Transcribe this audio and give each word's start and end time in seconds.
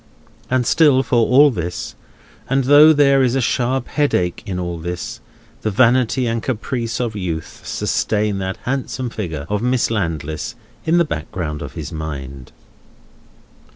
And 0.49 0.65
still, 0.65 1.03
for 1.03 1.27
all 1.27 1.51
this, 1.51 1.93
and 2.49 2.63
though 2.63 2.91
there 2.91 3.21
is 3.21 3.35
a 3.35 3.39
sharp 3.39 3.87
heartache 3.87 4.41
in 4.47 4.59
all 4.59 4.79
this, 4.79 5.19
the 5.61 5.69
vanity 5.69 6.25
and 6.25 6.41
caprice 6.41 6.99
of 6.99 7.15
youth 7.15 7.61
sustain 7.63 8.39
that 8.39 8.57
handsome 8.63 9.11
figure 9.11 9.45
of 9.47 9.61
Miss 9.61 9.91
Landless 9.91 10.55
in 10.85 10.97
the 10.97 11.05
background 11.05 11.61
of 11.61 11.73
his 11.73 11.91
mind. 11.91 12.51